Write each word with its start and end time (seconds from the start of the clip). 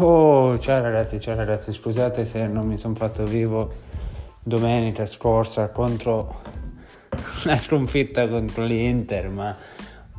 Oh, 0.00 0.56
ciao 0.60 0.80
ragazzi, 0.80 1.18
ciao 1.18 1.34
ragazzi, 1.34 1.72
scusate 1.72 2.24
se 2.24 2.46
non 2.46 2.68
mi 2.68 2.78
sono 2.78 2.94
fatto 2.94 3.24
vivo 3.24 3.74
domenica 4.44 5.06
scorsa 5.06 5.70
contro 5.70 6.40
la 7.42 7.58
sconfitta 7.58 8.28
contro 8.28 8.64
l'Inter, 8.64 9.28
ma 9.28 9.56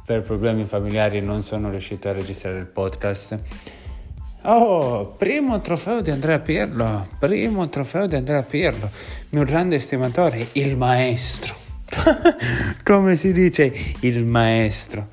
per 0.03 0.21
problemi 0.23 0.65
familiari 0.65 1.21
non 1.21 1.43
sono 1.43 1.69
riuscito 1.69 2.09
a 2.09 2.11
registrare 2.11 2.57
il 2.57 2.65
podcast. 2.65 3.39
Oh, 4.41 5.15
primo 5.15 5.61
trofeo 5.61 6.01
di 6.01 6.11
Andrea 6.11 6.39
Pirlo, 6.39 7.07
primo 7.17 7.69
trofeo 7.69 8.05
di 8.05 8.17
Andrea 8.17 8.43
Pirlo, 8.43 8.89
mio 9.29 9.45
grande 9.45 9.77
estimatore, 9.77 10.45
il 10.53 10.75
maestro. 10.75 11.55
Come 12.83 13.15
si 13.15 13.31
dice 13.31 13.73
il 14.01 14.25
maestro? 14.25 15.07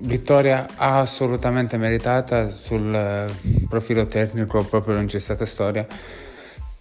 Vittoria 0.00 0.66
assolutamente 0.76 1.76
meritata 1.76 2.50
sul 2.50 2.94
eh, 2.94 3.26
profilo 3.68 4.06
tecnico, 4.06 4.64
proprio 4.64 4.94
non 4.94 5.06
c'è 5.06 5.18
stata 5.18 5.46
storia. 5.46 5.86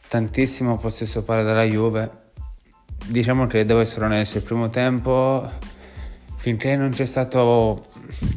Tantissimo 0.08 0.78
possesso 0.78 1.24
palla 1.24 1.44
dalla 1.44 1.64
Juve. 1.64 2.20
Diciamo 3.06 3.48
che 3.48 3.66
devo 3.66 3.80
essere 3.80 4.06
onesto, 4.06 4.38
il 4.38 4.44
primo 4.44 4.70
tempo, 4.70 5.50
finché 6.36 6.76
non 6.76 6.90
c'è 6.92 7.06
stato 7.06 7.86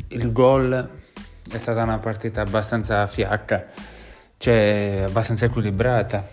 il 0.09 0.33
gol, 0.33 0.91
è 1.51 1.59
stata 1.59 1.83
una 1.83 1.99
partita 1.99 2.41
abbastanza 2.41 3.07
fiacca, 3.07 3.67
cioè 4.39 5.05
abbastanza 5.07 5.47
equilibrata. 5.47 6.27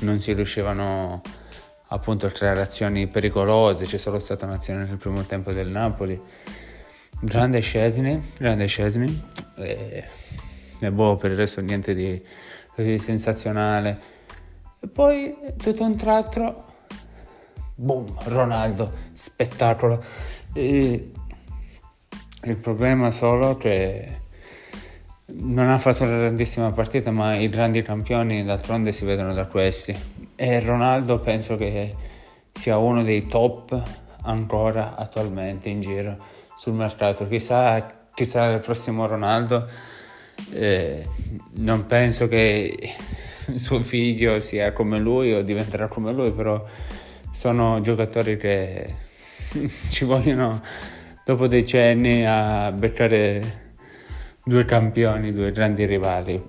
Non 0.00 0.18
si 0.18 0.32
riuscivano 0.32 1.22
appunto 1.88 2.26
a 2.26 2.30
creare 2.30 2.62
azioni 2.62 3.06
pericolose, 3.06 3.84
c'è 3.84 3.98
solo 3.98 4.18
stata 4.18 4.46
un'azione 4.46 4.84
nel 4.84 4.96
primo 4.96 5.22
tempo 5.22 5.52
del 5.52 5.68
Napoli 5.68 6.20
grande 7.20 7.60
Scesni, 7.60 8.32
grande 8.38 8.66
Scesni, 8.66 9.22
e, 9.56 10.04
boh, 10.90 11.16
per 11.16 11.32
il 11.32 11.36
resto 11.36 11.60
niente 11.60 11.94
di 11.94 12.20
così 12.74 12.98
sensazionale. 12.98 14.00
E 14.80 14.88
poi 14.88 15.36
tutto 15.56 15.84
un 15.84 15.96
tratto, 15.96 16.64
boom, 17.74 18.06
Ronaldo, 18.24 18.90
spettacolo. 19.12 20.02
E 20.54 21.10
il 22.42 22.56
problema 22.56 23.10
solo 23.10 23.56
che 23.58 24.18
non 25.32 25.68
ha 25.68 25.76
fatto 25.76 26.04
una 26.04 26.16
grandissima 26.16 26.72
partita, 26.72 27.10
ma 27.10 27.36
i 27.36 27.50
grandi 27.50 27.82
campioni 27.82 28.42
d'altronde 28.42 28.92
si 28.92 29.04
vedono 29.04 29.34
da 29.34 29.46
questi. 29.46 29.94
E 30.34 30.60
Ronaldo 30.60 31.18
penso 31.18 31.56
che 31.56 31.94
sia 32.52 32.78
uno 32.78 33.02
dei 33.02 33.26
top 33.26 33.80
ancora 34.22 34.96
attualmente 34.96 35.68
in 35.68 35.80
giro 35.80 36.38
sul 36.60 36.74
mercato. 36.74 37.26
Chissà 37.26 37.86
chi 38.12 38.26
sarà 38.26 38.52
il 38.52 38.60
prossimo 38.60 39.06
Ronaldo. 39.06 39.66
Eh, 40.52 41.08
non 41.52 41.86
penso 41.86 42.28
che 42.28 42.76
suo 43.54 43.82
figlio 43.82 44.40
sia 44.40 44.74
come 44.74 44.98
lui 44.98 45.32
o 45.32 45.40
diventerà 45.40 45.88
come 45.88 46.12
lui, 46.12 46.32
però 46.32 46.62
sono 47.32 47.80
giocatori 47.80 48.36
che 48.36 48.94
ci 49.88 50.04
vogliono 50.04 50.62
dopo 51.24 51.46
decenni 51.46 52.26
a 52.26 52.70
beccare 52.72 53.72
due 54.44 54.66
campioni, 54.66 55.32
due 55.32 55.52
grandi 55.52 55.86
rivali. 55.86 56.42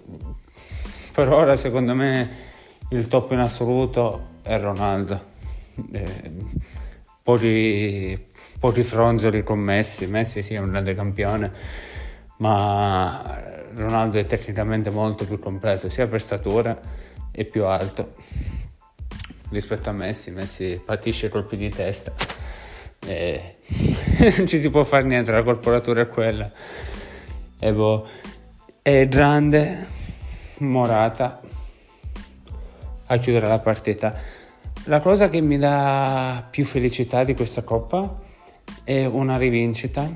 Per 1.13 1.29
ora 1.29 1.55
secondo 1.55 1.95
me 1.95 2.29
il 2.89 3.07
top 3.07 3.31
in 3.31 3.39
assoluto 3.39 4.39
è 4.41 4.59
Ronaldo. 4.59 5.29
Eh, 5.93 6.31
poi 7.23 8.29
pochi 8.61 8.83
fronzoli 8.83 9.41
con 9.41 9.57
Messi. 9.57 10.05
Messi 10.05 10.43
sì 10.43 10.53
è 10.53 10.59
un 10.59 10.69
grande 10.69 10.93
campione, 10.93 11.51
ma 12.37 13.41
Ronaldo 13.73 14.19
è 14.19 14.27
tecnicamente 14.27 14.91
molto 14.91 15.25
più 15.25 15.39
completo, 15.39 15.89
sia 15.89 16.07
per 16.07 16.21
statura 16.21 16.79
e 17.31 17.43
più 17.45 17.65
alto 17.65 18.13
rispetto 19.49 19.89
a 19.89 19.93
Messi. 19.93 20.29
Messi 20.29 20.79
patisce 20.85 21.27
colpi 21.27 21.57
di 21.57 21.69
testa 21.69 22.13
e 23.03 23.57
non 24.37 24.45
ci 24.45 24.59
si 24.59 24.69
può 24.69 24.83
fare 24.83 25.05
niente, 25.05 25.31
la 25.31 25.41
corporatura 25.41 26.01
è 26.01 26.07
quella. 26.07 26.51
E 27.57 27.73
boh, 27.73 28.07
è 28.83 29.07
grande, 29.07 29.87
morata 30.57 31.41
a 33.07 33.17
chiudere 33.17 33.47
la 33.47 33.57
partita. 33.57 34.15
La 34.83 34.99
cosa 34.99 35.29
che 35.29 35.41
mi 35.41 35.57
dà 35.57 36.47
più 36.47 36.63
felicità 36.63 37.23
di 37.23 37.33
questa 37.33 37.63
coppa 37.63 38.29
è 38.83 39.05
una 39.05 39.37
rivincita 39.37 40.09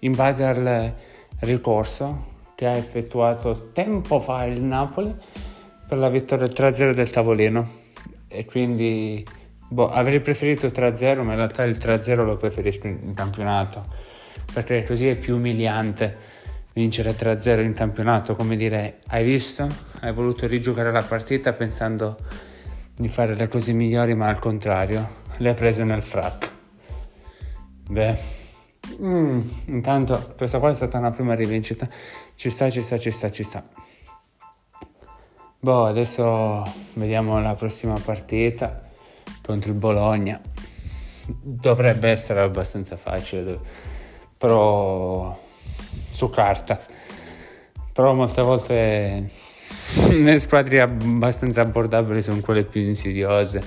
in 0.00 0.12
base 0.12 0.44
al 0.44 0.94
ricorso 1.40 2.34
che 2.54 2.66
ha 2.66 2.76
effettuato 2.76 3.70
tempo 3.72 4.20
fa 4.20 4.44
il 4.44 4.62
Napoli 4.62 5.14
per 5.86 5.98
la 5.98 6.08
vittoria 6.08 6.46
3-0 6.46 6.92
del 6.92 7.10
tavolino. 7.10 7.84
E 8.28 8.44
quindi 8.44 9.24
boh, 9.68 9.90
avrei 9.90 10.20
preferito 10.20 10.66
3-0 10.68 11.22
ma 11.22 11.32
in 11.32 11.36
realtà 11.36 11.64
il 11.64 11.76
3-0 11.76 12.24
lo 12.24 12.36
preferisco 12.36 12.86
in 12.86 13.14
campionato 13.14 13.84
perché 14.52 14.84
così 14.84 15.06
è 15.06 15.16
più 15.16 15.36
umiliante 15.36 16.34
vincere 16.72 17.12
3-0 17.12 17.62
in 17.62 17.74
campionato. 17.74 18.34
Come 18.34 18.56
dire 18.56 18.98
hai 19.08 19.24
visto? 19.24 19.68
hai 20.00 20.12
voluto 20.12 20.46
rigiocare 20.46 20.92
la 20.92 21.02
partita 21.02 21.52
pensando 21.52 22.16
di 22.94 23.08
fare 23.08 23.34
le 23.34 23.48
cose 23.48 23.72
migliori 23.72 24.14
ma 24.14 24.28
al 24.28 24.38
contrario 24.38 25.24
le 25.38 25.50
hai 25.50 25.54
preso 25.54 25.84
nel 25.84 26.02
frac 26.02 26.45
Beh, 27.88 28.18
mm, 29.00 29.40
intanto 29.66 30.34
questa 30.36 30.58
qua 30.58 30.70
è 30.70 30.74
stata 30.74 30.98
una 30.98 31.12
prima 31.12 31.34
rivincita. 31.34 31.88
Ci 32.34 32.50
sta, 32.50 32.68
ci 32.68 32.82
sta, 32.82 32.98
ci 32.98 33.10
sta, 33.10 33.30
ci 33.30 33.42
sta. 33.44 33.64
Boh, 35.60 35.86
adesso 35.86 36.64
vediamo 36.94 37.40
la 37.40 37.54
prossima 37.54 37.98
partita 37.98 38.88
contro 39.40 39.70
il 39.70 39.76
Bologna. 39.76 40.40
Dovrebbe 41.26 42.10
essere 42.10 42.40
abbastanza 42.40 42.96
facile, 42.96 43.58
però 44.36 45.36
su 46.10 46.28
carta. 46.30 46.80
Però 47.92 48.14
molte 48.14 48.42
volte 48.42 49.30
le 50.10 50.38
squadre 50.40 50.80
abbastanza 50.80 51.62
abbordabili 51.62 52.20
sono 52.20 52.40
quelle 52.40 52.64
più 52.64 52.80
insidiose. 52.80 53.62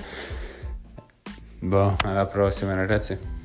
Boh, 1.58 1.96
alla 2.04 2.26
prossima 2.26 2.74
ragazzi. 2.74 3.39